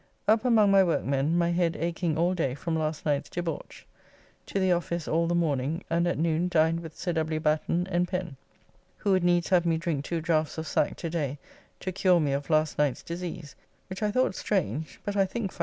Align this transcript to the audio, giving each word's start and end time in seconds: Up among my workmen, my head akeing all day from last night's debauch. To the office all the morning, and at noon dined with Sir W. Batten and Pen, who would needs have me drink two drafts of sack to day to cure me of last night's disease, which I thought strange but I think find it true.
Up 0.27 0.43
among 0.45 0.71
my 0.71 0.83
workmen, 0.83 1.37
my 1.37 1.51
head 1.51 1.75
akeing 1.75 2.17
all 2.17 2.33
day 2.33 2.55
from 2.55 2.75
last 2.75 3.05
night's 3.05 3.29
debauch. 3.29 3.85
To 4.47 4.59
the 4.59 4.71
office 4.71 5.07
all 5.07 5.27
the 5.27 5.35
morning, 5.35 5.83
and 5.91 6.07
at 6.07 6.17
noon 6.17 6.47
dined 6.47 6.79
with 6.79 6.97
Sir 6.97 7.13
W. 7.13 7.39
Batten 7.39 7.85
and 7.85 8.07
Pen, 8.07 8.35
who 8.97 9.11
would 9.11 9.23
needs 9.23 9.49
have 9.49 9.63
me 9.63 9.77
drink 9.77 10.03
two 10.03 10.19
drafts 10.19 10.57
of 10.57 10.65
sack 10.65 10.95
to 10.95 11.09
day 11.11 11.37
to 11.81 11.91
cure 11.91 12.19
me 12.19 12.31
of 12.31 12.49
last 12.49 12.79
night's 12.79 13.03
disease, 13.03 13.55
which 13.91 14.01
I 14.01 14.09
thought 14.09 14.33
strange 14.33 14.99
but 15.03 15.15
I 15.15 15.25
think 15.27 15.51
find 15.51 15.53
it 15.53 15.57
true. 15.57 15.59